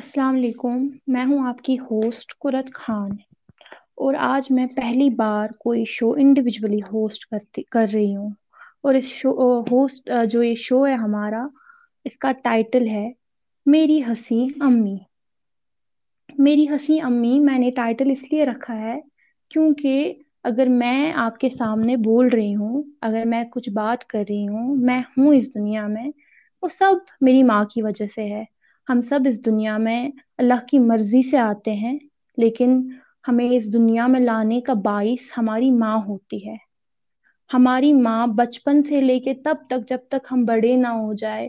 [0.00, 3.10] السلام علیکم، میں ہوں آپ کی ہوسٹ قرت خان
[3.96, 8.30] اور آج میں پہلی بار کوئی شو انڈیویجولی ہوسٹ کرتی کر رہی ہوں
[8.82, 11.46] اور اس شو ہوسٹ جو یہ شو ہے ہمارا،
[12.04, 13.10] اس کا ٹائٹل ہے
[13.66, 14.96] میری ہنسی امی۔
[16.38, 19.00] میری ہنسی امی میں نے ٹائٹل اس لیے رکھا ہے
[19.50, 20.14] کیونکہ
[20.44, 24.76] اگر میں آپ کے سامنے بول رہی ہوں، اگر میں کچھ بات کر رہی ہوں،
[24.76, 26.10] میں ہوں اس دنیا میں،
[26.62, 28.44] وہ سب میری ماں کی وجہ سے ہے۔
[28.88, 31.98] ہم سب اس دنیا میں اللہ کی مرضی سے آتے ہیں،
[32.38, 32.80] لیکن
[33.28, 36.56] ہمیں اس دنیا میں لانے کا باعث ہماری ماں ہوتی ہے۔
[37.50, 41.48] ہماری ماں بچپن سے لے کے تب تک جب تک ہم بڑے نہ ہو جائے،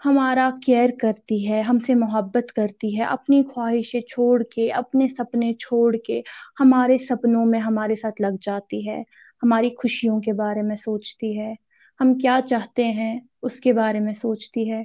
[0.00, 5.52] ہمارا کیئر کرتی ہے، ہم سے محبت کرتی ہے، اپنی خواہشیں چھوڑ کے، اپنے سپنے
[5.52, 6.20] چھوڑ کے
[6.60, 9.00] ہمارے سپنوں میں ہمارے ساتھ لگ جاتی ہے،
[9.42, 11.52] ہماری خوشیوں کے بارے میں سوچتی ہے۔
[12.00, 14.82] ہم کیا چاہتے ہیں، اس کے بارے میں سوچتی ہے۔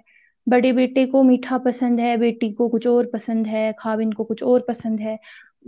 [0.48, 4.44] بڑے بیٹے کو میٹھا پسند ہے، بیٹی کو کچھ اور پسند ہے، خاوند کو کچھ
[4.44, 5.16] اور پسند ہے۔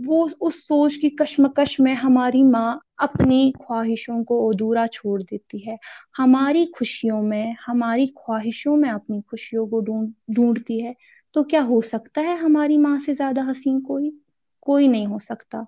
[0.06, 5.76] وہ اس سوچ کی کشمکش میں ہماری ماں اپنی خواہشوں کو ادھورا چھوڑ دیتی ہے۔
[6.18, 10.92] ہماری خوشیوں میں، ہماری خواہشوں میں اپنی خوشیوں کو ڈھونڈ، ڈھونڈتی ہے۔
[11.32, 14.10] تو کیا ہو سکتا ہے ہماری ماں سے زیادہ حسین؟ کوئی
[14.60, 15.62] کوئی نہیں ہو سکتا۔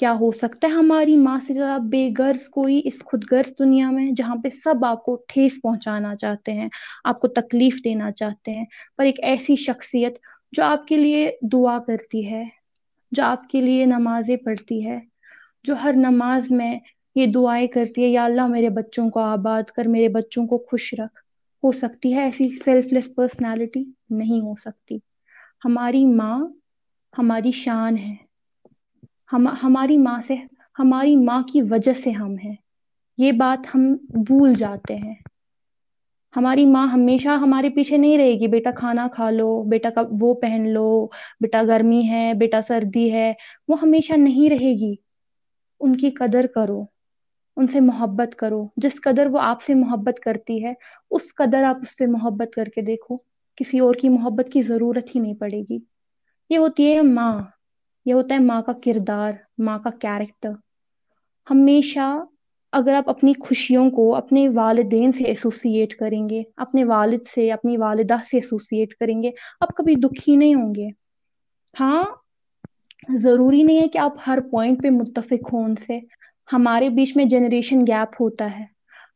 [0.00, 3.90] کیا ہو سکتا ہے؟ ہماری ماں سے زیادہ بے غرض کوئی اس خود غرض دنیا
[3.90, 6.68] میں جہاں پہ سب آپ کو ٹھیس پہنچانا چاہتے ہیں،
[7.04, 8.64] آپ کو تکلیف دینا چاہتے ہیں۔
[8.96, 10.18] پر ایک ایسی شخصیت
[10.52, 12.44] جو آپ کے لیے دعا کرتی ہے،
[13.12, 14.98] جو آپ کے لیے نمازیں پڑھتی ہے،
[15.64, 16.78] جو ہر نماز میں
[17.14, 20.94] یہ دعائیں کرتی ہے، یا اللہ میرے بچوں کو آباد کر، میرے بچوں کو خوش
[20.94, 21.18] رکھ۔
[21.62, 24.98] ہو سکتی ہے ایسی سیلف لیس پرسنالٹی نہیں ہو سکتی۔
[25.64, 26.38] ہماری ماں
[27.18, 28.29] ہماری شان ہے۔
[29.32, 30.34] ہم، ہماری ماں سے،
[30.78, 32.54] ہماری ماں کی وجہ سے ہم ہیں۔
[33.18, 35.14] یہ بات ہم بھول جاتے ہیں۔
[36.36, 40.34] ہماری ماں ہمیشہ ہمارے پیچھے نہیں رہے گی۔ بیٹا کھانا کھا لو، بیٹا کا وہ
[40.34, 41.06] پہن لو،
[41.40, 43.32] بیٹا گرمی ہے، بیٹا سردی ہے،
[43.68, 44.94] وہ ہمیشہ نہیں رہے گی۔
[45.80, 46.84] ان کی قدر کرو،
[47.56, 50.72] ان سے محبت کرو۔ جس قدر وہ آپ سے محبت کرتی ہے،
[51.10, 53.16] اس قدر آپ اس سے محبت کر کے دیکھو۔
[53.56, 55.78] کسی اور کی محبت کی ضرورت ہی نہیں پڑے گی۔
[56.50, 57.40] یہ ہوتی ہے ماں۔
[58.04, 60.50] یہ ہوتا ہے ماں کا کردار، ماں کا کیریکٹر
[61.50, 62.24] ہمیشہ
[62.72, 67.76] اگر آپ اپنی خوشیوں کو اپنے والدین سے ایسوسیٹ کریں گے، اپنے والد سے، اپنی
[67.76, 69.30] والدہ سے ایسوسیٹ کریں گے،
[69.60, 70.88] آپ کبھی دکھی نہیں ہوں گے۔
[71.80, 72.04] ہاں
[73.16, 75.98] ضروری نہیں ہے کہ آپ ہر پوائنٹ پہ متفق ہوں ان سے۔
[76.52, 78.64] ہمارے بیچ میں جنریشن گیپ ہوتا ہے۔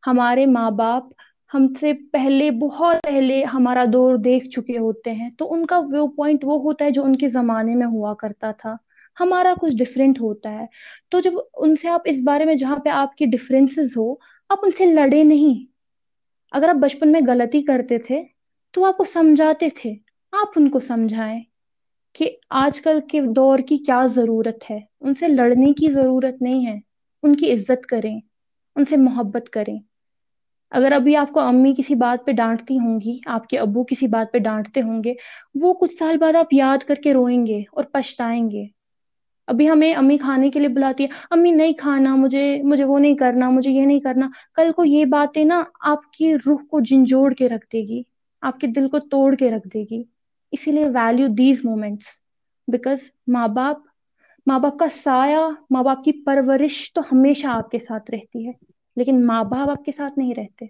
[0.07, 1.03] ہمارے ماں باپ
[1.55, 6.07] ہم سے پہلے، بہت پہلے ہمارا دور دیکھ چکے ہوتے ہیں۔ تو ان کا ویو
[6.07, 8.75] پوائنٹ وہ ہوتا ہے جو ان کے زمانے میں ہوا کرتا تھا۔
[9.19, 10.65] ہمارا کچھ ڈفرینٹ ہوتا ہے۔
[11.09, 14.13] تو جب ان سے آپ اس بارے میں جہاں پہ آپ کی ڈفرینسز ہو،
[14.49, 15.65] آپ ان سے لڑے نہیں۔
[16.51, 18.23] اگر آپ بچپن میں غلطی کرتے تھے،
[18.71, 19.93] تو آپ کو سمجھاتے تھے۔
[20.31, 21.41] آپ ان کو سمجھائیں
[22.13, 26.67] کہ آج کل کے دور کی کیا ضرورت ہے۔ ان سے لڑنے کی ضرورت نہیں
[26.67, 26.79] ہے۔
[27.23, 28.19] ان کی عزت کریں۔
[28.75, 29.79] ان سے محبت کریں۔
[30.75, 34.07] اگر ابھی آپ کو امی کسی بات پہ ڈانٹتی ہوں گی، آپ کے ابو کسی
[34.07, 35.13] بات پہ ڈانٹتے ہوں گے،
[35.61, 38.65] وہ کچھ سال بعد آپ یاد کر کے روئیں گے اور پچھتائیں گے۔
[39.47, 43.15] ابھی ہمیں امی کھانے کے لیے بلاتی ہے، امی نہیں کھانا، مجھے مجھے وہ نہیں
[43.15, 47.33] کرنا، مجھے یہ نہیں کرنا۔ کل کو یہ باتیں نا آپ کی روح کو جھنجھوڑ
[47.33, 48.01] کے رکھ دے گی،
[48.41, 50.03] آپ کے دل کو توڑ کے رکھ دے گی۔
[50.51, 52.05] اسی لیے ویلیو دیز مومنٹس
[52.67, 52.97] بیکاز
[53.27, 53.77] ماں باپ
[54.47, 58.74] ماں باپ کا سایہ، ماں باپ کی پرورش تو ہمیشہ آپ کے ساتھ رہتی ہے۔
[58.95, 60.65] لیکن ماں باپ آپ کے ساتھ نہیں رہتے۔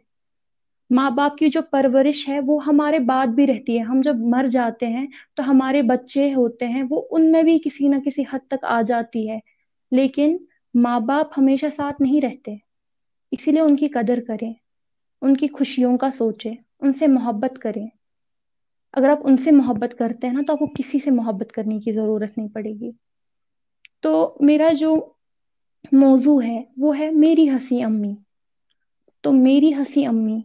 [0.89, 4.45] ماں باپ کی جو پرورش ہے وہ ہمارے بعد بھی رہتی ہے۔ ہم جب مر
[4.51, 8.39] جاتے ہیں تو ہمارے بچے ہوتے ہیں، وہ ان میں بھی کسی نہ کسی حد
[8.47, 9.39] تک آ جاتی ہے۔
[9.91, 10.37] لیکن
[10.73, 12.55] ماں باپ ہمیشہ ساتھ نہیں رہتے،
[13.31, 14.53] اسی لیے ان کی قدر کریں،
[15.21, 17.87] ان کی خوشیوں کا سوچیں، ان سے محبت کریں۔
[18.93, 21.79] اگر آپ ان سے محبت کرتے ہیں نا تو آپ کو کسی سے محبت کرنے
[21.79, 22.91] کی ضرورت نہیں پڑے گی۔
[23.99, 25.13] تو میرا جو
[25.91, 28.15] موضوع ہے، وہ ہے میری ہنسی امی۔
[29.21, 30.39] تو میری ہنسی امی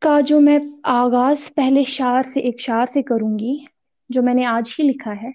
[0.00, 3.64] کا جو میں آغاز پہلے شعر سے، ایک شعر سے کروں گی،
[4.08, 5.30] جو میں نے آج ہی لکھا ہے،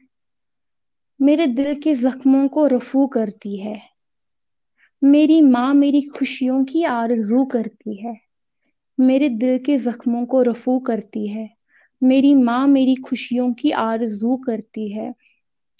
[1.19, 3.75] میرے دل کے زخموں کو رفو کرتی ہے۔
[5.01, 8.13] میری ماں میری خوشیوں کی آرزو کرتی ہے۔
[8.97, 11.47] میرے دل کے زخموں کو رفو کرتی ہے۔
[12.01, 15.11] میری ماں میری خوشیوں کی آرزو کرتی ہے۔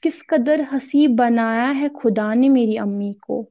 [0.03, 3.49] کس قدر ہنسی بنایا ہے خدا نے میری امی کو؟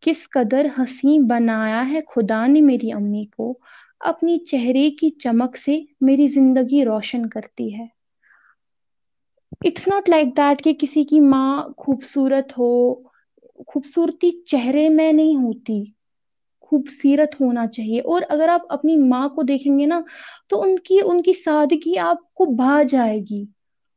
[0.00, 3.58] کس قدر ہنسی بنایا ہے خدا نے میری امی کو؟
[4.00, 7.86] اپنی چہرے کی چمک سے میری زندگی روشن کرتی ہے۔
[9.64, 12.94] اٹس ناٹ لائک دیٹ کہ کسی کی ماں خوبصورت ہو،
[13.66, 15.84] خوبصورتی چہرے میں نہیں ہوتی
[16.60, 20.00] خوبصیرت ہونا چاہیے۔ اور اگر آپ اپنی ماں کو دیکھیں گے نا،
[20.48, 23.55] تو ان کی ان کی سادگی آپ کو بھا جائے گی۔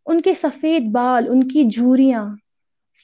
[0.09, 2.35] ان کے سفید بال، ان کی جھوریاں،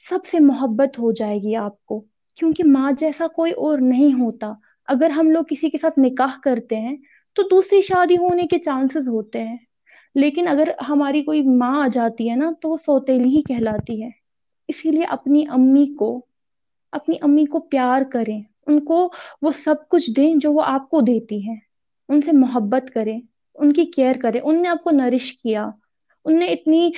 [0.08, 2.04] سب سے محبت ہو جائے گی آپ کو،
[2.36, 4.52] کیونکہ ماں جیسا کوئی اور نہیں ہوتا۔
[4.86, 6.96] اگر ہم لوگ کسی کے ساتھ نکاح کرتے ہیں،
[7.34, 9.56] تو دوسری شادی ہونے کے چانسز ہوتے ہیں۔
[10.14, 14.10] لیکن اگر ہماری کوئی ماں آ جاتی ہے نا، تو وہ سوتیلی ہی کہلاتی ہے۔
[14.68, 16.26] اسی لیے اپنی امی کو،
[16.92, 19.12] اپنی امی کو پیار کریں۔ ان کو
[19.42, 21.54] وہ سب کچھ دیں جو وہ آپ کو دیتی ہے
[22.08, 23.20] ان سے محبت کریں،
[23.54, 25.70] ان کی کیئر کریں۔ ان نے آپ کو نرش کیا۔
[26.26, 26.90] ان نے اتنی،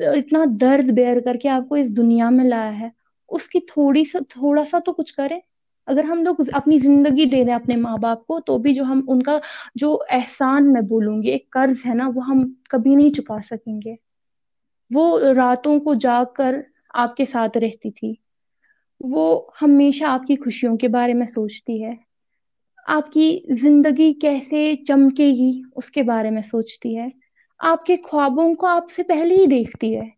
[0.00, 2.88] اتنا درد بیئر کر کے آپ کو اس دنیا میں لایا ہے،
[3.28, 5.38] اس کی تھوڑی سا، تھوڑا سا تو کچھ کرے
[5.86, 8.84] اگر ہم لوگ اپنی زندگی دے رہے ہیں اپنے ماں باپ کو، تو بھی جو
[8.84, 9.38] ہم، ان کا
[9.74, 13.80] جو احسان میں بولوں گی، ایک قرض ہے نا، وہ ہم کبھی نہیں چکا سکیں
[13.84, 13.94] گے۔
[14.94, 16.54] وہ راتوں کو جا کر
[16.94, 18.14] آپ کے ساتھ رہتی تھی۔
[19.00, 21.94] وہ ہمیشہ آپ کی خوشیوں کے بارے میں سوچتی ہے۔
[22.86, 27.06] آپ کی زندگی کیسے چمکے گی، اس کے بارے میں سوچتی ہے۔
[27.60, 30.08] آپ کے خوابوں کو آپ سے پہلے ہی دیکھتی ہے۔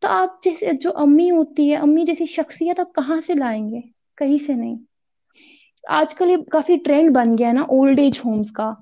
[0.00, 3.80] تو آپ جیسے جو امی ہوتی ہے، امی جیسی شخصیت آپ کہاں سے لائیں گے؟
[4.16, 4.76] کہیں سے نہیں۔
[5.88, 8.72] آج کل یہ کافی ٹرینڈ بن گیا ہے نا اولڈ ایج ہومس کا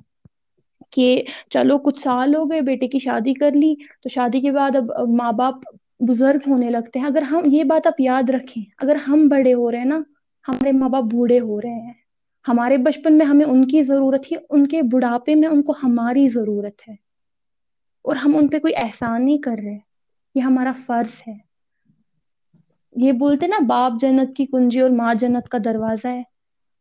[0.91, 4.77] کہ چلو کچھ سال ہو گئے، بیٹے کی شادی کر لی تو شادی کے بعد
[4.77, 5.55] اب ماں باپ
[6.01, 9.71] بزرگ ہونے لگتے ہیں۔ اگر ہم یہ بات آپ یاد رکھیں، اگر ہم بڑے ہو
[9.71, 9.99] رہے ہیں نا،
[10.49, 11.93] ہمارے ماں باپ بوڑھے ہو رہے ہیں۔
[12.49, 16.29] ہمارے بچپن میں ہمیں ان کی ضرورت ہے ان کے بڑھاپے میں ان کو ہماری
[16.29, 17.06] ضرورت ہے۔
[18.07, 19.79] اور ہم ان پہ کوئی احسان نہیں کر رہے۔
[20.35, 21.35] یہ ہمارا فرض ہے۔
[22.97, 26.23] یہ بولتے نا، باپ جنت کی کنجی اور ماں جنت کا دروازہ ہے۔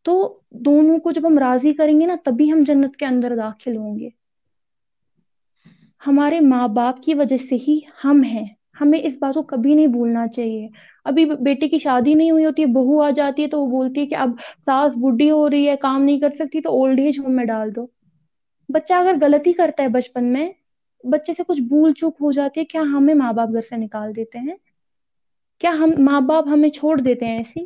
[0.03, 3.77] تو دونوں کو جب ہم راضی کریں گے نا، تبھی ہم جنت کے اندر داخل
[3.77, 4.09] ہوں گے۔
[6.07, 8.45] ہمارے ماں باپ کی وجہ سے ہی ہم ہیں۔
[8.81, 10.67] ہمیں اس بات کو کبھی نہیں بھولنا چاہیے۔
[11.03, 14.01] ابھی بیٹے کی شادی نہیں ہوئی ہوتی ہے بہو آ جاتی ہے تو وہ بولتی
[14.01, 14.29] ہے کہ اب
[14.65, 17.75] ساس بڈھی ہو رہی ہے، کام نہیں کر سکتی، تو اولڈ ایج ہوم میں ڈال
[17.75, 17.87] دو۔
[18.69, 20.51] بچہ اگر غلطی کرتا ہے بچپن میں
[21.05, 24.15] بچے سے کچھ بھول چوک ہو جاتی ہے، کیا ہمیں ماں باپ گھر سے نکال
[24.15, 24.55] دیتے ہیں؟
[25.61, 27.63] کیا ہم ماں باپ ہمیں چھوڑ دیتے ہیں ایسی؟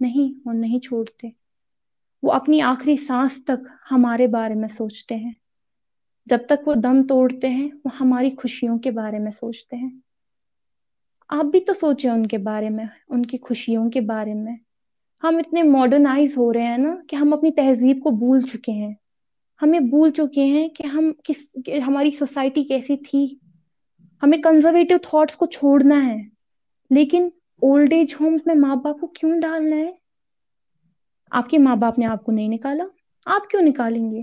[0.00, 1.28] نہیں وہ نہیں چھوڑتے۔
[2.22, 3.60] وہ اپنی آخری سانس تک
[3.90, 5.32] ہمارے بارے میں سوچتے ہیں۔
[6.26, 9.90] جب تک وہ دم توڑتے ہیں، وہ ہماری خوشیوں کے بارے میں سوچتے ہیں۔
[11.30, 14.56] آپ بھی تو سوچیں ان کے بارے میں، ان کی خوشیوں کے بارے میں۔
[15.22, 18.94] ہم اتنے ماڈرنائز ہو رہے ہیں نا کہ ہم اپنی تہذیب کو بھول چکے ہیں۔
[19.62, 23.34] ہمیں بھول چکے ہیں کہ ہم کس ہماری سوسائٹی کیسی تھی۔
[24.22, 26.16] ہمیں کنزرویٹو تھاٹس کو چھوڑنا ہے،
[26.90, 27.28] لیکن
[27.62, 29.92] اولڈ ایج ہومس میں ماں باپ کو کیوں ڈالنا ہے؟
[31.30, 32.84] آپ کے ماں باپ نے آپ کو نہیں نکالا،
[33.26, 34.22] آپ کیوں نکالیں گے؟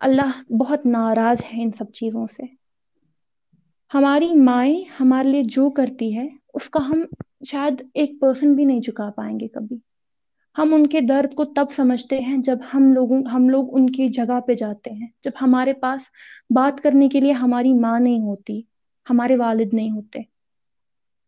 [0.00, 2.42] اللہ بہت ناراض ہے ان سب چیزوں سے۔
[3.94, 7.02] ہماری مائیں ہمارے لیے جو کرتی ہے، اس کا ہم
[7.46, 9.89] شاید ایک پرسن بھی نہیں چکا پائیں گے کبھی۔
[10.58, 14.08] ہم ان کے درد کو تب سمجھتے ہیں جب ہم لوگوں، ہم لوگ ان کی
[14.08, 16.00] جگہ پہ جاتے ہیں۔ جب ہمارے پاس
[16.54, 18.62] بات کرنے کے لیے ہماری ماں نہیں ہوتی،
[19.10, 20.18] ہمارے والد نہیں ہوتے۔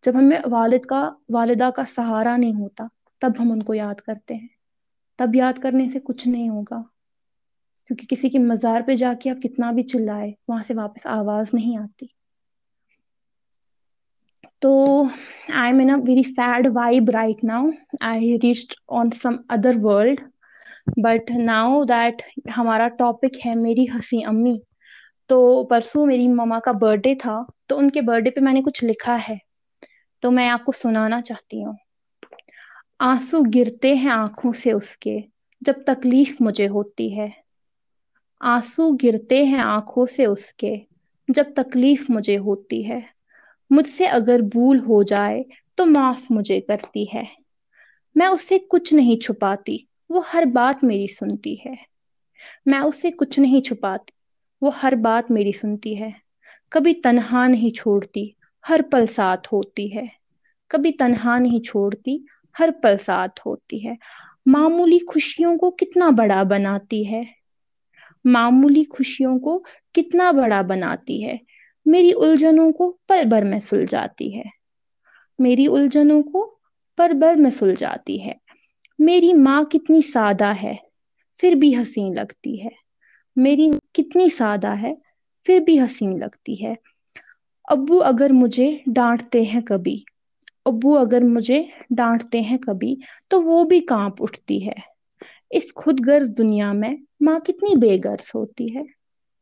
[0.06, 2.86] جب ہمیں والد کا، والدہ کا سہارا نہیں ہوتا،
[3.20, 4.48] تب ہم ان کو یاد کرتے ہیں۔
[5.16, 6.82] تب یاد کرنے سے کچھ نہیں ہوگا۔
[7.86, 11.46] کیونکہ کسی کے مزار پہ جا کے آپ کتنا بھی چلائے، وہاں سے واپس آواز
[11.52, 12.06] نہیں آتی۔
[14.62, 14.70] تو
[15.54, 17.64] I mean a very sad vibe right now
[18.06, 20.18] I rest on some other world
[20.96, 22.16] but now that
[22.56, 24.54] ہمارا ٹاپک ہے میری ہنسی امی،
[25.30, 28.52] تو پرسوں میری مما کا برتھ ڈے تھا، تو ان کے برتھ ڈے پہ میں
[28.52, 29.36] نے کچھ لکھا ہے۔
[30.22, 31.74] تو میں آپ کو سنانا چاہتی ہوں۔
[33.00, 35.16] آنسو گرتے ہیں آنکھوں سے اس کے،
[35.62, 37.28] جب تکلیف مجھے ہوتی ہے۔
[38.40, 40.74] آنسو گرتے ہیں آنکھوں سے اس کے،
[41.28, 43.00] جب تکلیف مجھے ہوتی ہے۔
[43.72, 45.42] مجھ سے اگر بھول ہو جائے
[45.74, 47.24] تو معاف مجھے کرتی ہے۔
[48.14, 51.74] میں اس سے کچھ نہیں چھپاتی، وہ ہر بات میری سنتی ہے۔
[52.66, 54.10] میں اسے کچھ نہیں چھپاتی،
[54.60, 56.10] وہ ہر بات میری سنتی ہے۔
[56.70, 58.30] کبھی تنہا نہیں چھوڑتی،
[58.68, 60.06] ہر پل ساتھ ہوتی ہے۔
[60.68, 62.18] کبھی تنہا نہیں چھوڑتی،
[62.58, 63.94] ہر پل ساتھ ہوتی ہے۔
[64.46, 67.22] معمولی خوشیوں کو کتنا بڑا بناتی ہے۔
[68.24, 69.64] معمولی خوشیوں کو
[69.94, 71.36] کتنا بڑا بناتی ہے۔
[71.86, 74.42] میری الجھنوں کو پل بھر میں سلجھاتی ہے۔
[75.38, 76.58] میری الجھنوں کو
[76.96, 78.32] پل بھر میں سلجھاتی ہے۔
[78.98, 80.74] میری ماں کتنی سادہ ہے،
[81.38, 82.68] پھر بھی حسین لگتی ہے۔
[83.36, 84.94] میری کتنی سادہ ہے،
[85.44, 86.74] پھر بھی حسین لگتی ہے۔
[87.64, 90.02] ابو اگر مجھے ڈانٹتے ہیں کبھی،
[90.64, 92.96] ابو اگر مجھے ڈانٹتے ہیں کبھی
[93.28, 94.92] تو وہ بھی کانپ اٹھتی ہے۔
[95.50, 98.82] اس خود گرز دنیا میں ماں کتنی بے غرض ہوتی ہے۔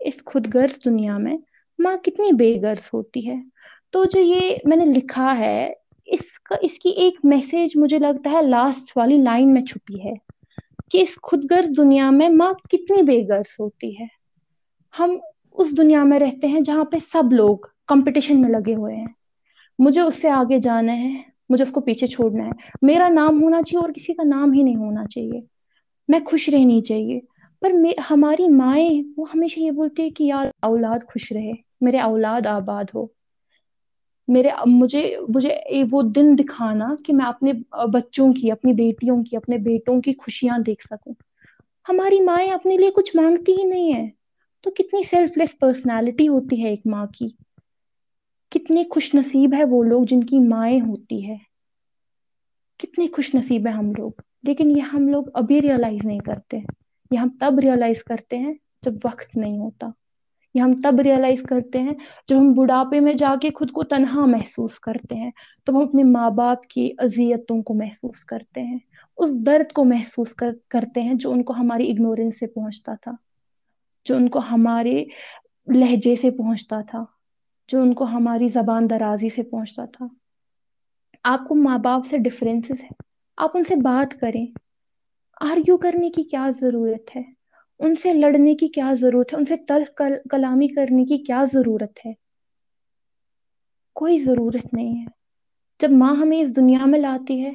[0.00, 1.36] اس خود گرز دنیا میں
[1.80, 3.34] ماں کتنی بے غرض ہوتی ہے۔
[3.90, 5.72] تو جو یہ میں نے لکھا ہے،
[6.06, 10.12] اس کا، اس کی ایک میسج مجھے لگتا ہے لاسٹ والی لائن میں چھپی ہے
[10.90, 14.06] کہ اس خود گرز دنیا میں ماں کتنی بے غرض ہوتی ہے۔
[14.98, 15.16] ہم
[15.52, 17.56] اس دنیا میں رہتے ہیں جہاں پہ سب لوگ
[17.86, 19.06] کمپٹیشن میں لگے ہوئے ہیں۔
[19.78, 22.50] مجھے اس سے آگے جانا ہے، مجھے اس کو پیچھے چھوڑنا ہے۔
[22.82, 25.40] میرا نام ہونا چاہیے اور کسی کا نام ہی نہیں ہونا چاہیے۔
[26.08, 27.20] میں خوش رہنی چاہیے۔
[27.60, 27.72] پر
[28.10, 32.84] ہماری مائیں وہ ہمیشہ یہ بولتی ہے کہ یار اولاد خوش رہے۔ میرے اولاد آباد
[32.94, 33.06] ہو۔
[34.28, 35.56] میرے، مجھے مجھے
[35.90, 37.52] وہ دن دکھانا کہ میں اپنے
[37.92, 41.14] بچوں کی، اپنی بیٹیوں کی، اپنے بیٹوں کی خوشیاں دیکھ سکوں۔
[41.88, 44.08] ہماری مائیں اپنے لیے کچھ مانگتی ہی نہیں ہے
[44.60, 47.28] تو کتنی سیلف لیس پرسنالٹی ہوتی ہے ایک ماں کی۔
[48.50, 51.36] کتنی خوش نصیب ہے وہ لوگ جن کی مائیں ہوتی ہے۔
[52.78, 54.10] کتنی خوش نصیب ہے ہم لوگ۔
[54.42, 56.58] لیکن یہ ہم لوگ ابھی ریئلائز نہیں کرتے۔
[57.10, 59.86] یہ ہم تب ریئلائز کرتے ہیں جب وقت نہیں ہوتا۔
[60.54, 61.94] یہ ہم تب ریئلائز کرتے ہیں
[62.28, 65.30] جب ہم بڑھاپے میں جا کے خود کو تنہا محسوس کرتے ہیں،
[65.64, 68.78] تب ہم اپنے ماں باپ کی اذیتوں کو محسوس کرتے ہیں،
[69.16, 73.12] اس درد کو محسوس کر، کرتے ہیں جو ان کو ہماری اگنورینس سے پہنچتا تھا،
[74.04, 75.04] جو ان کو ہمارے
[75.68, 77.04] لہجے سے پہنچتا تھا،
[77.68, 80.06] جو ان کو ہماری زبان درازی سے پہنچتا تھا۔
[81.24, 82.88] آپ کو ماں باپ سے ڈفرینسز ہے
[83.36, 84.46] آپ ان سے بات کریں۔
[85.40, 87.39] آرگیو کرنے کی کیا ضرورت ہے؟
[87.80, 92.06] ان سے لڑنے کی کیا ضرورت ہے؟ ان سے تلخ کلامی کرنے کی کیا ضرورت
[92.06, 92.12] ہے؟
[93.94, 95.06] کوئی ضرورت نہیں ہے۔
[95.80, 97.52] جب ماں ہمیں اس دنیا میں لاتی ہے،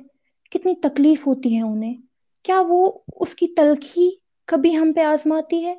[0.52, 1.94] کتنی تکلیف ہوتی ہے انہیں۔
[2.44, 4.10] کیا وہ اس کی تلخی
[4.46, 5.76] کبھی ہم پہ آزماتی ہے؟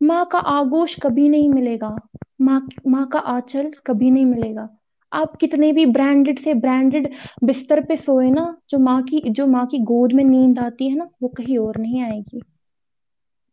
[0.00, 1.96] ماں کا آگوش کبھی نہیں ملے گا۔
[2.38, 4.66] ماں ماں کا آنچل کبھی نہیں ملے گا۔
[5.12, 7.08] آپ کتنے بھی برانڈڈ سے برانڈڈ
[7.42, 10.94] بستر پہ سوئے نا، جو ماں کی، جو ماں کی گود میں نیند آتی ہے
[10.94, 12.38] نا، وہ کہیں اور نہیں آئے گی۔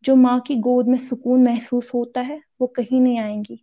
[0.02, 3.56] جو ماں کی گود میں سکون محسوس ہوتا ہے، وہ کہیں نہیں آئیں گی۔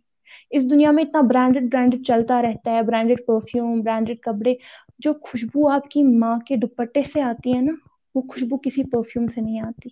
[0.50, 4.54] اس دنیا میں اتنا برانڈیڈ برانڈیڈ چلتا رہتا ہے برانڈیڈ پرفیوم برانڈیڈ کپڑے،
[4.98, 7.72] جو خوشبو آپ کی ماں کے دوپٹے سے آتی ہے نا،
[8.14, 9.88] وہ خوشبو کسی پرفیوم سے نہیں آتی۔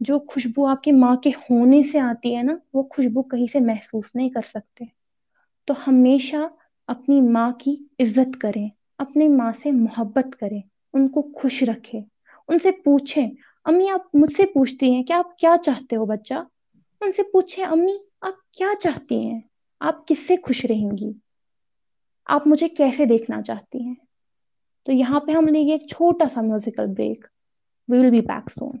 [0.00, 3.60] جو خوشبو آپ کی ماں کے ہونے سے آتی ہے نا، وہ خوشبو کہیں سے
[3.60, 4.84] محسوس نہیں کر سکتے۔
[5.64, 6.36] تو ہمیشہ
[6.90, 8.68] اپنی ماں کی عزت کریں،
[8.98, 10.60] اپنی ماں سے محبت کریں،
[10.92, 12.00] ان کو خوش رکھے
[12.48, 13.28] ان سے پوچھیں،
[13.64, 16.34] امی، آپ مجھ سے پوچھتی ہیں کہ آپ کیا چاہتے ہو بچہ؟
[17.00, 19.40] ان سے پوچھیں، امی، آپ کیا چاہتی ہیں؟
[19.80, 21.12] آپ کس سے خوش رہیں گی؟
[22.26, 23.94] آپ مجھے کیسے دیکھنا چاہتی ہیں؟
[24.86, 27.24] تو یہاں پہ ہم لیں گے ایک چھوٹا سا musical break
[27.88, 28.72] we will be back soon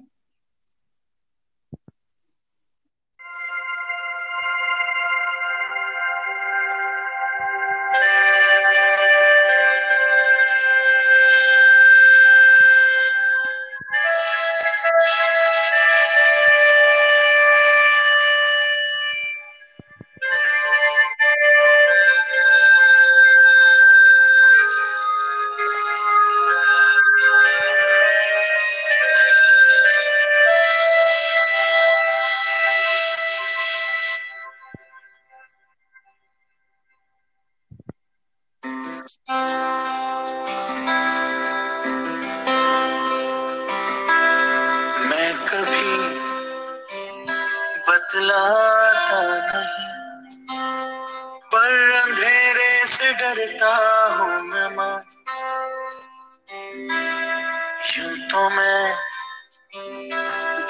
[57.96, 58.92] یوں تو میں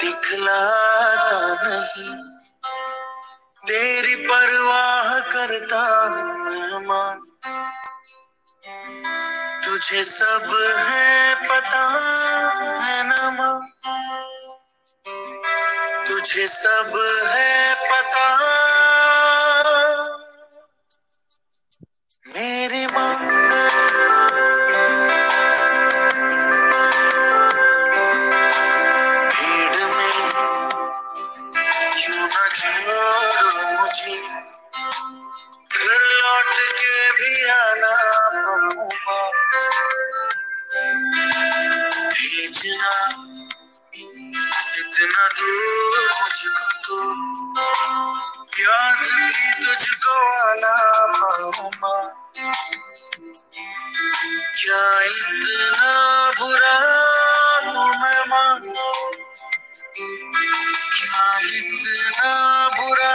[0.01, 2.17] دکھلاتا نہیں۔
[3.67, 6.07] تیری پرواہ کرتا
[6.37, 7.19] مہمان۔
[9.63, 10.55] تجھے سب
[10.89, 11.83] ہے پتا
[12.83, 13.59] ہے نا ماں۔
[16.05, 16.97] تجھے سب
[17.33, 18.27] ہے پتا
[22.33, 23.15] میری ماں
[29.31, 30.11] بھیڑ میں
[31.95, 32.43] کیوں نہ
[33.73, 34.17] مجھے
[48.49, 50.75] یاد بھی تجھ کو آنا
[51.19, 52.03] پاؤں ماں
[54.53, 56.77] کیا اتنا برا
[57.65, 58.59] ہوں میں ماں؟
[60.91, 63.13] کیا اتنا برا؟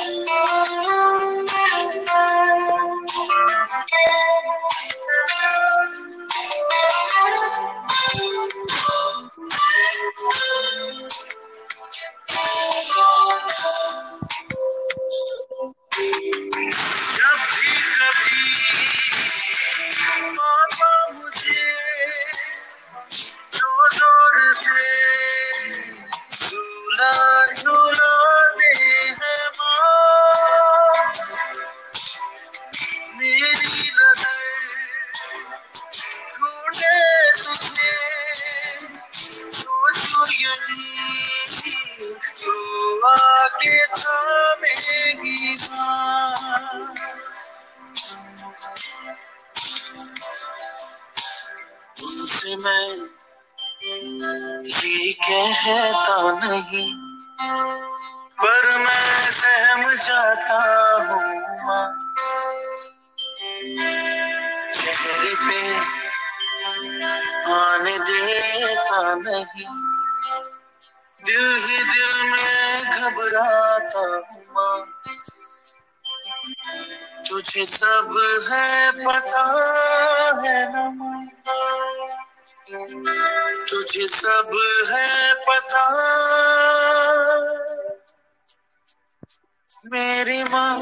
[71.21, 72.55] دل ہی دل میں
[72.95, 74.79] گھبراتا ہوں ماں
[77.25, 78.09] تجھے سب
[78.51, 78.69] ہے
[78.99, 79.45] پتا
[80.43, 81.21] ہے نا ماں۔
[83.67, 84.49] تجھے سب
[84.91, 85.11] ہے
[85.47, 85.85] پتا
[89.85, 90.73] میری ماں۔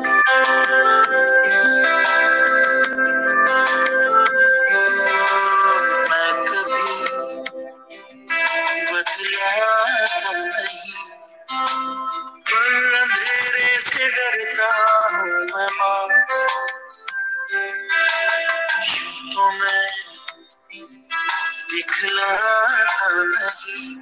[21.98, 23.94] دکھلاتا نہیں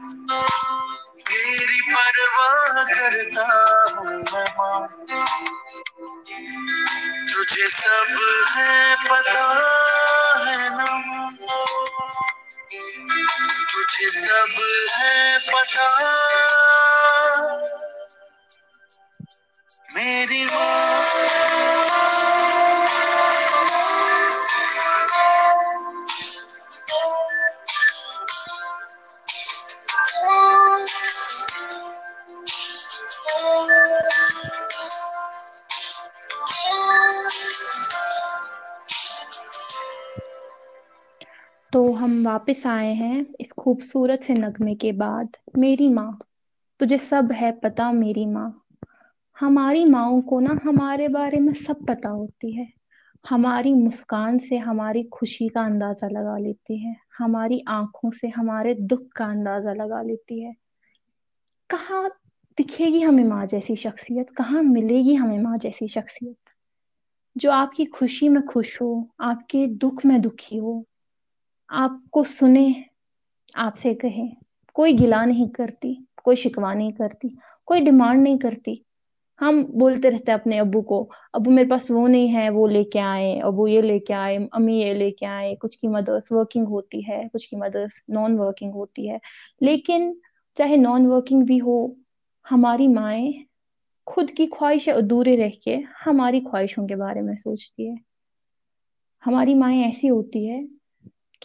[1.21, 3.47] میری پرواہ کرتا
[3.89, 4.81] ہوں میں ماں
[7.27, 8.13] تجھے سب
[8.57, 9.47] ہے پتا
[10.41, 10.91] ہے نا
[13.67, 14.61] تجھے سب
[14.99, 15.89] ہے پتا
[19.95, 20.65] میری تو
[42.07, 45.25] ہم واپس آئے ہیں اس خوبصورت سے نغمے کے بعد،
[45.57, 46.13] میری ماں۔
[46.81, 48.51] تجھے سب ہے پتا میری ماں۔
[49.43, 52.65] ہماری ماؤں کو نا ہمارے بارے میں سب پتا ہوتی ہے۔
[53.31, 59.11] ہماری مسکان سے ہماری خوشی کا اندازہ لگا لیتی ہے۔ ہماری آنکھوں سے ہمارے دکھ
[59.15, 60.51] کا اندازہ لگا لیتی ہے۔
[61.69, 62.09] کہاں
[62.59, 66.37] دکھے گی ہمیں ماں جیسی شخصیت؟ کہاں ملے گی ہمیں ماں جیسی شخصیت؟
[67.37, 70.83] جو آپ کی خوشی میں خوش ہو، آپ کے دکھ میں دکھی ہو
[71.69, 72.73] آپ کو سنے
[73.55, 74.35] آپ سے کہیں۔
[74.75, 77.29] کوئی گلا نہیں کرتی، کوئی شکوا نہیں کرتی،
[77.65, 78.75] کوئی ڈیمانڈ نہیں کرتی۔
[79.41, 83.01] ہم بولتے رہتے اپنے ابو کو، ابو میرے پاس وہ نہیں ہے، وہ لے کے
[83.01, 86.65] آئے، ابو یہ لے کے آئے، امی یہ لے کے آئے، کچھ کی مدرس ورکنگ
[86.67, 89.19] ہوتی ہے، کچھ کی مدرس نان ورکنگ ہوتی ہے۔
[89.61, 90.15] لیکن
[90.59, 91.87] چاہے نان ورکنگ بھی ہو،
[92.51, 93.33] ہماری مائیں
[94.07, 95.77] خود کی خواہش ادھورے رہ کے
[96.07, 97.95] ہماری خواہشوں کے بارے میں سوچتی ہے۔
[99.27, 100.76] ہماری مائیں ایسی ہوتی ہے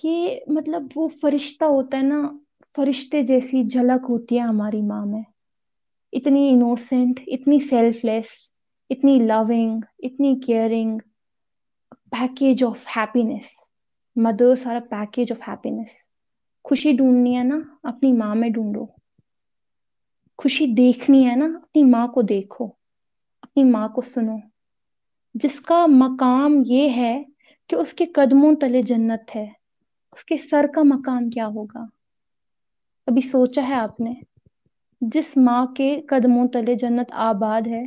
[0.02, 2.32] کہ مطلب وہ فرشتہ ہوتا ہے نا،
[2.76, 5.24] فرشتے جیسی جھلک ہوتی ہے ہماری ماں میں۔
[6.14, 8.26] اتنی انوسینٹ اتنی سیلف لیس
[8.90, 10.98] اتنی لونگ اتنی caring
[12.12, 13.44] package of happiness
[14.16, 15.88] mothers are package of happiness
[16.64, 18.86] خوشی ڈھونڈنی ہے نا، اپنی ماں میں ڈھونڈو۔
[20.38, 22.66] خوشی دیکھنی ہے نا، اپنی ماں کو دیکھو،
[23.42, 24.38] اپنی ماں کو سنو۔
[25.34, 27.24] جس کا مقام یہ ہے
[27.68, 29.61] کہ اس کے قدموں تلے جنت ہے۔
[30.14, 31.86] اس کے سر کا مقام کیا ہوگا؟
[33.08, 34.14] ابھی سوچا ہے آپ نے،
[35.02, 37.86] جس ماں کے قدموں تلے جنت آباد ہے،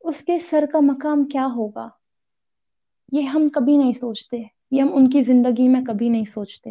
[0.00, 1.88] اس کے سر کا مقام کیا ہوگا؟
[3.12, 4.36] یہ ہم کبھی نہیں سوچتے،
[4.70, 6.70] یہ ہم ان کی زندگی میں کبھی نہیں سوچتے۔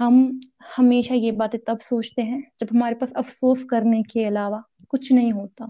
[0.00, 0.38] ہم
[0.78, 5.32] ہمیشہ یہ باتیں تب سوچتے ہیں جب ہمارے پاس افسوس کرنے کے علاوہ کچھ نہیں
[5.32, 5.64] ہوتا۔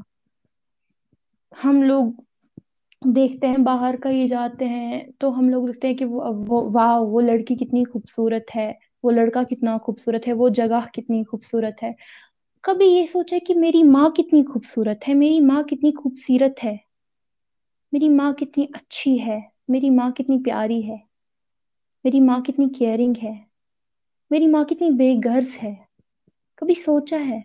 [1.64, 2.05] ہم لوگ
[3.05, 6.05] دیکھتے ہیں، باہر کہیں جاتے ہیں۔ تو ہم لوگ دیکھتے ہیں کہ
[6.75, 11.83] واہ وہ لڑکی کتنی خوبصورت ہے۔ وہ لڑکا کتنا خوبصورت ہے۔ وہ جگہ کتنی خوبصورت
[11.83, 11.93] ہے۔
[12.63, 16.77] کبھی یہ سوچا کہ میری ماں کتنی خوبصورت ہے۔ میری ماں کتنی خوبصیرت ہے۔
[17.93, 20.97] میری ماں کتنی اچھی ہے۔ میری ماں کتنی پیاری ہے۔
[22.05, 23.33] میری ماں کتنی کیئرنگ ہے۔
[24.31, 25.75] میری ماں کتنی بے غرض ہے۔
[26.57, 27.41] کبھی سوچا ہے۔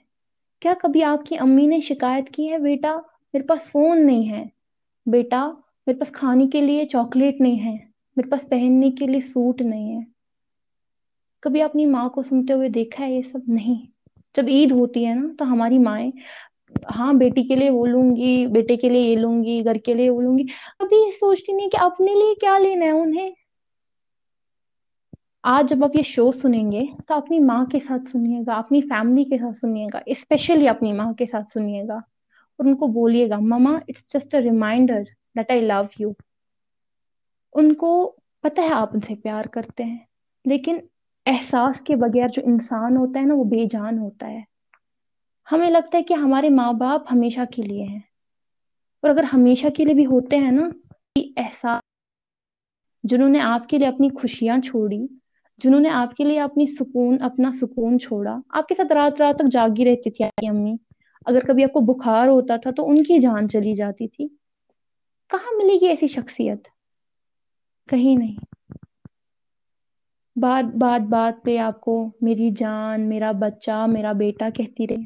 [0.60, 2.96] کیا کبھی آپ کی امی نے شکایت کی ہے؟ بیٹا،
[3.34, 4.62] میرے پاس فون نہیں ہے۔
[5.06, 5.52] بیٹا،
[5.88, 7.86] میرے پاس کھانے کے لیے چاکلیٹ نہیں ہے،
[8.16, 10.02] میرے پاس پہننے کے لیے سوٹ نہیں ہے۔
[11.42, 13.86] کبھی اپنی ماں کو سنتے ہوئے دیکھا ہے یہ سب نہیں؟
[14.36, 16.12] جب عید ہوتی ہے نا، تو ہماری مائیں
[16.96, 19.94] ہاں بیٹی کے لیے وہ لوں گی، بیٹے کے لیے یہ لوں گی، گھر کے
[19.94, 20.44] لیے وہ لوں گی۔
[20.80, 23.32] ابھی یہ سوچتی نہیں کہ اپنے لیے کیا لینا ہے انہیں۔
[25.44, 28.82] آج جب آپ یہ شو سنیں گے، تو اپنی ماں کے ساتھ سنیے گا، اپنی
[28.82, 32.00] فیملی کے ساتھ سنیے گا اسپیشلی اپنی ماں کے ساتھ سنیے گا۔
[32.60, 35.04] اور ان کو بولیے گا مما it's just a reminder
[35.36, 36.12] that I love you
[37.54, 37.89] ان کو
[38.44, 39.98] پتہ ہے آپ ان سے پیار کرتے ہیں،
[40.46, 40.78] لیکن
[41.26, 44.42] احساس کے بغیر جو انسان ہوتا ہے نا، وہ بے جان ہوتا ہے۔
[45.48, 48.00] ہمیں لگتا ہے کہ ہمارے ماں باپ ہمیشہ کے لیے ہیں۔
[49.04, 50.70] اور اگر ہمیشہ کے لیے بھی ہوتے ہیں نا
[51.38, 51.82] احساس
[53.04, 55.00] جنہوں نے آپ کے لیے اپنی خوشیاں چھوڑی،
[55.58, 59.36] جنہوں نے آپ کے لیے اپنی سکون، اپنا سکون چھوڑا، آپ کے ساتھ رات رات
[59.36, 60.76] تک جاگی رہتی تھی آپ کی امی۔
[61.26, 64.28] اگر کبھی آپ کو بخار ہوتا تھا تو ان کی جان چلی جاتی تھی۔
[65.30, 66.68] کہاں ملے گی ایسی شخصیت؟
[67.90, 68.46] کہیں نہیں۔
[70.36, 75.04] بات بات بات پہ آپ کو میری جان، میرا بچہ، میرا بیٹا کہتی رہے۔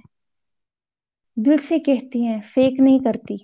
[1.36, 3.38] دل سے کہتی ہیں، فیک نہیں کرتی۔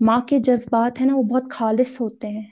[0.00, 2.46] ماں کے جذبات ہیں نا، وہ بہت خالص ہوتے ہیں۔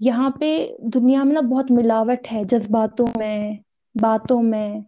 [0.00, 3.52] یہاں پہ دنیا میں نا بہت ملاوٹ ہے، جذباتوں میں،
[4.02, 4.80] باتوں میں۔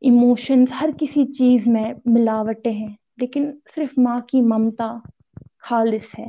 [0.00, 4.98] ایموشنز ہر کسی چیز میں ملاوٹیں ہیں، لیکن صرف ماں کی ممتا
[5.58, 6.26] خالص ہے۔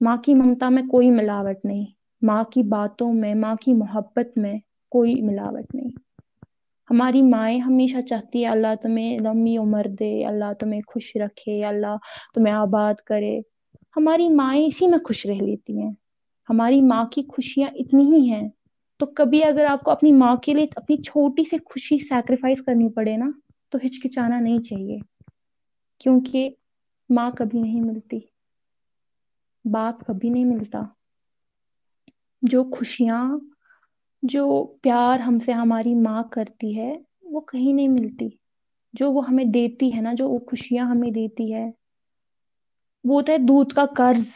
[0.00, 1.84] ماں کی ممتا میں کوئی ملاوٹ نہیں،
[2.22, 4.58] ماں کی باتوں میں، ماں کی محبت میں
[4.90, 5.90] کوئی ملاوٹ نہیں۔
[6.90, 11.96] ہماری مائیں ہمیشہ چاہتی ہے اللہ تمہیں لمی عمر دے، اللہ تمہیں خوش رکھے، اللہ
[12.34, 13.40] تمہیں آباد کرے۔
[13.96, 15.92] ہماری مائیں اسی میں خوش رہ لیتی ہیں۔
[16.48, 18.48] ہماری ماں کی خوشیاں اتنی ہی ہیں۔
[19.04, 22.88] تو کبھی اگر آپ کو اپنی ماں کے لیے اپنی چھوٹی سی خوشی سیکریفائس کرنی
[22.88, 23.30] پڑے نا،
[23.68, 24.98] تو ہچکچانا نہیں چاہیے۔
[25.98, 26.50] کیونکہ
[27.10, 28.18] ماں کبھی نہیں ملتی،
[29.64, 30.80] باپ کبھی نہیں ملتا۔
[32.42, 33.38] جو خوشیاں،
[34.22, 38.28] جو پیار ہم سے ہماری ماں کرتی ہے، وہ کہیں نہیں ملتی۔
[38.92, 41.70] جو وہ ہمیں دیتی ہے نا، جو وہ خوشیاں ہمیں دیتی ہے،
[43.04, 44.28] وہ ہوتا ہے دودھ کا قرض۔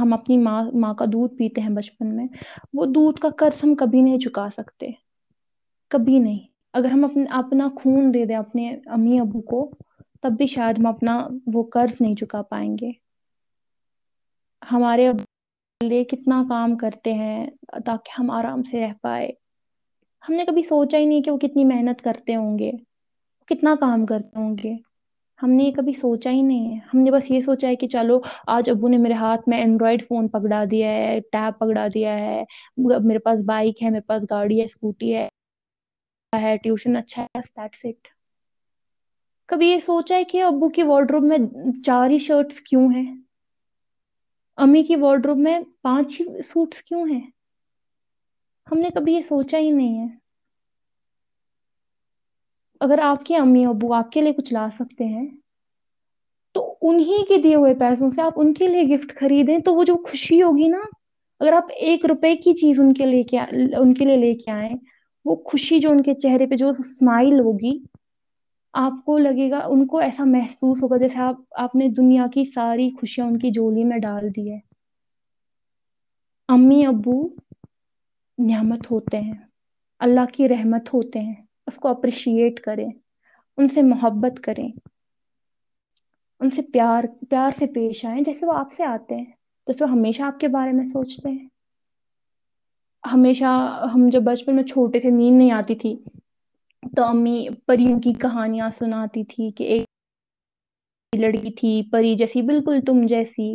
[0.00, 2.26] ہم اپنی ماں ماں کا دودھ پیتے ہیں بچپن میں،
[2.74, 4.86] وہ دودھ کا قرض ہم کبھی نہیں چکا سکتے۔
[5.90, 6.38] کبھی نہیں۔
[6.74, 9.60] اگر ہم اپ اپنا خون دے دیں اپنے امی ابو کو،
[10.22, 12.90] تب بھی شاید ہم اپنا وہ قرض نہیں چکا پائیں گے۔
[14.62, 15.08] ہمارے
[15.80, 17.46] لیے کتنا کام کرتے ہیں
[17.86, 19.30] تاکہ ہم آرام سے رہ پائے۔
[20.22, 22.70] ہم نے کبھی سوچا ہی نہیں کہ وہ کتنی محنت کرتے ہوں گے،
[23.48, 24.74] کتنا کام کرتے ہوں گے۔
[25.42, 27.88] ہم نے یہ کبھی سوچا ہی نہیں ہے۔ ہم نے بس یہ سوچا ہے کہ
[27.88, 32.18] چلو، آج ابو نے میرے ہاتھ میں اینڈرائڈ فون پکڑا دیا ہے ٹیب پکڑا دیا
[32.18, 32.42] ہے۔
[33.00, 35.26] میرے پاس بائک ہے، میرے پاس گاڑی ہے اسکوٹی ہے
[36.32, 37.66] ہے ٹیوشن اچھا ہے اچھا
[39.48, 41.38] کبھی یہ سوچا ہے کہ ابو کی وارڈ روم میں
[41.84, 43.06] چار ہی شرٹس کیوں ہیں؟
[44.58, 47.20] امی کی وارڈ روم میں پانچ ہی سوٹس کیوں ہیں؟
[48.66, 50.06] ہم نے کبھی یہ سوچا ہی نہیں ہے۔
[52.82, 55.26] اگر آپ کے امی ابو آپ کے لیے کچھ لا سکتے ہیں،
[56.52, 59.84] تو انہیں کے دیے ہوئے پیسوں سے آپ ان کے لیے گفٹ خریدیں، تو وہ
[59.84, 60.78] جو خوشی ہوگی نا،
[61.40, 63.38] اگر آپ ایک روپے کی چیز ان کے لے کے
[63.76, 64.70] ان کے لیے لے کے آئے
[65.24, 67.78] وہ خوشی جو ان کے چہرے پہ جو اسمائل ہوگی،
[68.72, 72.44] آپ کو لگے گا، ان کو ایسا محسوس ہوگا جیسے آپ آپ نے دنیا کی
[72.44, 74.58] ساری خوشیاں ان کی جولی میں ڈال دی ہے۔
[76.48, 77.28] امی ابو
[78.38, 79.38] نعمت ہوتے ہیں،
[80.00, 81.34] اللہ کی رحمت ہوتے ہیں۔
[81.72, 82.88] اس کو اپریشیٹ کریں،
[83.58, 84.68] ان سے محبت کریں،
[86.40, 89.24] ان سے پیار پیار سے پیش آئیں جیسے وہ آپ سے آتے ہیں۔
[89.66, 91.46] جیسے وہ ہمیشہ آپ کے بارے میں سوچتے ہیں۔
[93.04, 93.50] ہمیشہ
[93.94, 95.94] ہم جب بچپن میں چھوٹے تھے، نیند نہیں آتی تھی۔
[96.96, 99.84] تو امی پریوں کی کہانیاں سناتی تھی کہ ایک
[101.12, 103.54] لڑکی تھی، پری جیسی، بالکل تم جیسی۔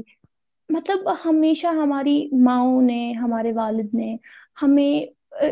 [0.69, 4.15] مطلب ہمیشہ ہماری ماؤں نے، ہمارے والد نے
[4.61, 4.95] ہمیں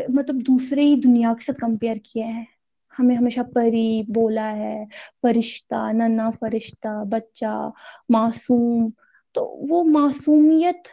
[0.09, 2.43] مطلب دوسرے ہی دنیا کے ساتھ کمپیئر کیا ہے۔
[2.99, 4.85] ہمیں ہمیشہ پری بولا ہے،
[5.21, 7.69] فرشتہ ننا فرشتہ، بچہ،
[8.09, 8.89] معصوم۔
[9.31, 10.87] تو وہ معصومیت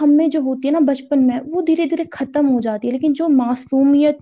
[0.00, 3.12] ہمیں جو ہوتی ہے نا بچپن میں، وہ دھیرے دھیرے ختم ہو جاتی ہے۔ لیکن
[3.12, 4.16] جو معصومیت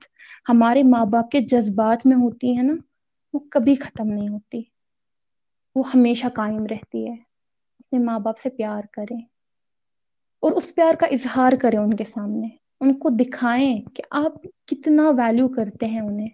[0.49, 2.75] ہمارے ماں باپ کے جذبات میں ہوتی ہے نا،
[3.33, 4.63] وہ کبھی ختم نہیں ہوتی۔
[5.75, 7.13] وہ ہمیشہ قائم رہتی ہے۔
[7.79, 9.21] اپنے ماں باپ سے پیار کریں۔
[10.41, 12.47] اور اس پیار کا اظہار کریں ان کے سامنے۔
[12.81, 14.33] ان کو دکھائیں کہ آپ
[14.67, 16.29] کتنا ویلیو کرتے ہیں انہیں۔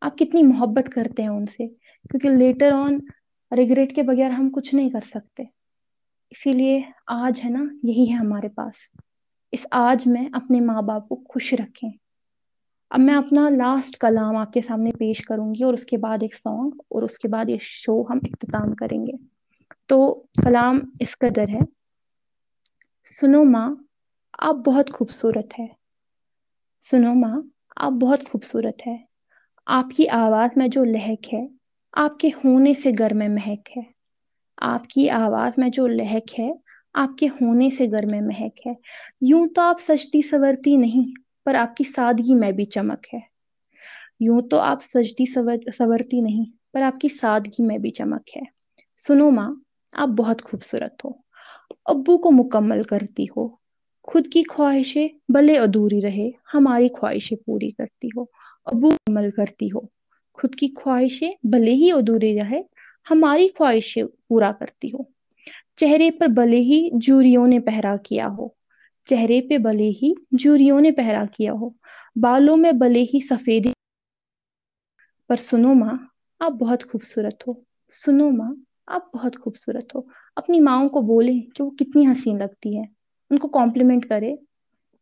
[0.00, 1.68] آپ کتنی محبت کرتے ہیں ان سے،
[2.10, 2.98] کیونکہ لیٹر آن
[3.56, 5.42] ریگریٹ کے بغیر ہم کچھ نہیں کر سکتے۔
[6.30, 8.74] اسی لیے آج ہے نا، یہی ہے ہمارے پاس۔
[9.52, 11.90] اس آج میں اپنے ماں باپ کو خوش رکھیں۔
[12.90, 16.18] اب میں اپنا لاسٹ کلام آپ کے سامنے پیش کروں گی اور اس کے بعد
[16.20, 19.12] ایک سانگ اور اس کے بعد یہ شو ہم اختتام کریں گے۔
[19.86, 21.58] تو کلام اس قدر ہے۔
[23.20, 23.74] سنو ماں،
[24.38, 25.66] آپ بہت خوبصورت ہے
[26.90, 27.40] سنو ماں،
[27.76, 29.09] آپ بہت خوبصورت ہے
[29.72, 31.46] آپ کی آواز میں جو لہک ہے،
[31.92, 33.82] آپ کے ہونے سے گر میں مہک ہے۔
[34.56, 36.52] آپ کی آواز میں جو لہک ہے،
[36.94, 38.72] آپ کے ہونے سے گر میں مہک ہے۔
[39.20, 43.18] یوں تو آپ سجتی سورتی نہیں، پر آپ کی سادگی میں بھی چمک ہے۔
[44.20, 45.26] یوں تو آپ سجتی
[45.72, 48.42] سورتی نہیں، پر آپ کی سادگی میں بھی چمک ہے۔
[49.06, 49.54] سنو ماں،
[49.92, 51.10] آپ بہت خوبصورت ہو۔
[51.84, 53.59] ابو کو مکمل کرتی ہو۔
[54.02, 58.22] خود کی خواہشیں بلے ادھوری رہے، ہماری خواہشیں پوری کرتی ہو،
[58.64, 59.80] ابو عمل کرتی ہو۔
[60.32, 62.60] خود کی خواہشیں بھلے ہی ادھوری رہے،
[63.10, 65.02] ہماری خواہشیں پورا کرتی ہو۔
[65.76, 68.48] چہرے پر بلے ہی جوریوں نے پہرا کیا ہو۔
[69.08, 71.68] چہرے پہ بلے ہی جوریوں نے پہرا کیا ہو۔
[72.16, 73.72] بالوں میں بلے ہی سفیدی
[75.28, 75.98] پر سنو ماں،
[76.40, 77.52] آپ بہت خوبصورت ہو۔
[77.92, 78.54] سنو ماں،
[78.86, 80.00] آپ بہت خوبصورت ہو۔
[80.36, 82.99] اپنی ماں کو بولیں کہ وہ کتنی حسین لگتی ہے۔
[83.30, 84.36] ان کو کمپلیمنٹ کرے،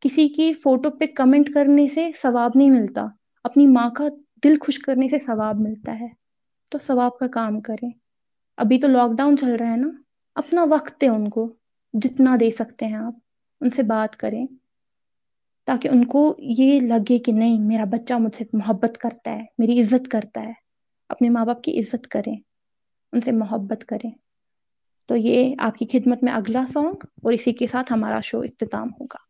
[0.00, 3.06] کسی کی فوٹو پہ کمنٹ کرنے سے ثواب نہیں ملتا۔
[3.44, 4.08] اپنی ماں کا
[4.44, 6.06] دل خوش کرنے سے ثواب ملتا ہے۔
[6.68, 7.90] تو ثواب کا کام کریں۔
[8.56, 9.88] ابھی تو لاک ڈاؤن چل رہا ہے نا۔
[10.34, 11.52] اپنا وقت ہے ان کو،
[11.92, 13.14] جتنا دے سکتے ہیں آپ۔
[13.60, 14.46] ان سے بات کریں۔
[15.64, 19.80] تاکہ ان کو یہ لگے کہ نہیں، میرا بچہ مجھ سے محبت کرتا ہے، میری
[19.80, 20.52] عزت کرتا ہے۔
[21.08, 22.36] اپنے ماں باپ کی عزت کریں۔
[23.12, 24.10] ان سے محبت کریں۔
[25.08, 28.88] تو یہ آپ کی خدمت میں اگلا سانگ اور اسی کے ساتھ ہمارا شو اختتام
[29.00, 29.27] ہوگا۔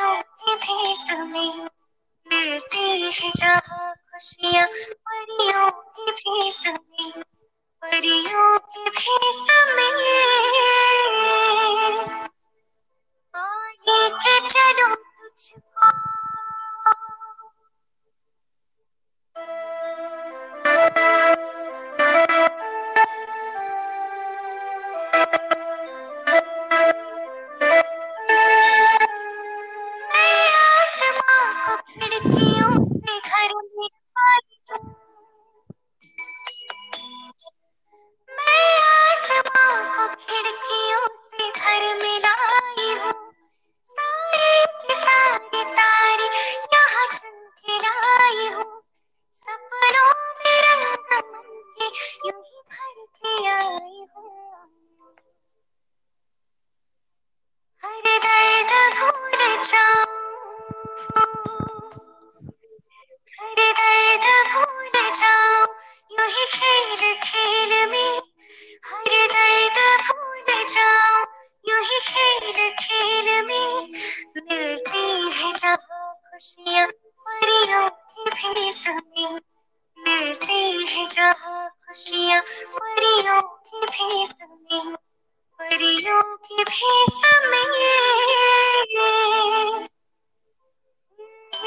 [0.00, 1.66] پریوں بھی سمیں
[2.26, 3.58] ملتی ہے جہاں
[4.02, 4.66] خوشیاں
[5.04, 7.22] پریوں کی بھی سمیں
[7.82, 9.92] پریوں کی بھی سمیں
[13.34, 15.86] آئیے کہ چلو تجھ کو
[63.32, 65.66] ہر درد بھول جاؤں
[66.10, 68.10] یوں ہی کھیل کھیل میں
[68.84, 71.24] ہر درد بھول جاؤں
[71.64, 73.68] یوں ہی کھیل کھیل میں
[74.38, 75.76] ملتی ہے جہاں
[76.22, 76.86] خوشیاں
[77.26, 79.38] پریوں کی بھی سمیں
[79.96, 81.34] ملتی ہے جہاں
[81.78, 82.40] خوشیاں
[82.72, 84.94] پریوں کی بھی سمیں
[85.60, 87.66] پریوں کی بھی سمیں